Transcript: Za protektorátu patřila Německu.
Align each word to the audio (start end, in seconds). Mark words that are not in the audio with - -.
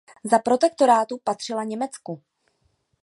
Za 0.23 0.39
protektorátu 0.39 1.17
patřila 1.23 1.63
Německu. 1.63 2.21